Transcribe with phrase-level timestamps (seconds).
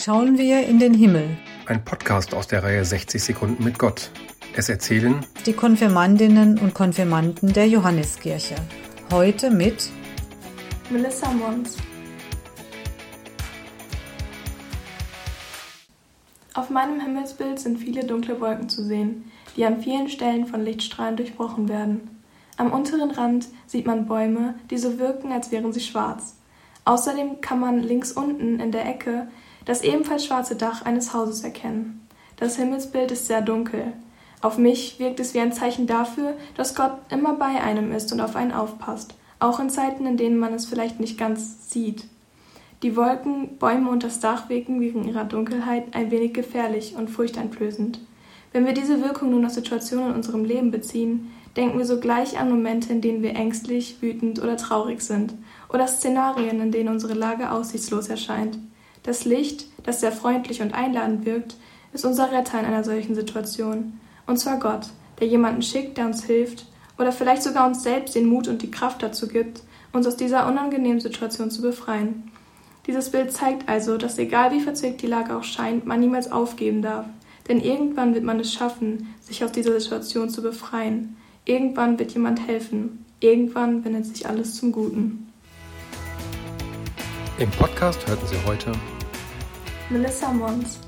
[0.00, 1.36] schauen wir in den Himmel.
[1.66, 4.10] Ein Podcast aus der Reihe 60 Sekunden mit Gott.
[4.56, 8.54] Es erzählen die Konfirmandinnen und Konfirmanden der Johanneskirche.
[9.12, 9.90] Heute mit
[10.88, 11.76] Melissa Mons.
[16.54, 21.16] Auf meinem Himmelsbild sind viele dunkle Wolken zu sehen, die an vielen Stellen von Lichtstrahlen
[21.16, 22.22] durchbrochen werden.
[22.56, 26.39] Am unteren Rand sieht man Bäume, die so wirken, als wären sie schwarz.
[26.84, 29.28] Außerdem kann man links unten in der Ecke
[29.64, 32.06] das ebenfalls schwarze Dach eines Hauses erkennen.
[32.36, 33.92] Das Himmelsbild ist sehr dunkel.
[34.40, 38.20] Auf mich wirkt es wie ein Zeichen dafür, dass Gott immer bei einem ist und
[38.20, 42.06] auf einen aufpasst, auch in Zeiten, in denen man es vielleicht nicht ganz sieht.
[42.82, 48.00] Die Wolken, Bäume und das Dach wirken wegen ihrer Dunkelheit ein wenig gefährlich und furchteinflößend.
[48.52, 52.50] Wenn wir diese Wirkung nun auf Situationen in unserem Leben beziehen, denken wir sogleich an
[52.50, 55.34] Momente, in denen wir ängstlich, wütend oder traurig sind,
[55.68, 58.58] oder Szenarien, in denen unsere Lage aussichtslos erscheint.
[59.02, 61.56] Das Licht, das sehr freundlich und einladend wirkt,
[61.92, 63.98] ist unser Retter in einer solchen Situation.
[64.26, 64.86] Und zwar Gott,
[65.18, 66.66] der jemanden schickt, der uns hilft,
[66.98, 70.46] oder vielleicht sogar uns selbst den Mut und die Kraft dazu gibt, uns aus dieser
[70.46, 72.30] unangenehmen Situation zu befreien.
[72.86, 76.82] Dieses Bild zeigt also, dass egal wie verzwickt die Lage auch scheint, man niemals aufgeben
[76.82, 77.06] darf.
[77.48, 81.16] Denn irgendwann wird man es schaffen, sich aus dieser Situation zu befreien.
[81.50, 83.04] Irgendwann wird jemand helfen.
[83.18, 85.32] Irgendwann wendet sich alles zum Guten.
[87.40, 88.70] Im Podcast hörten Sie heute
[89.88, 90.78] Melissa Mons.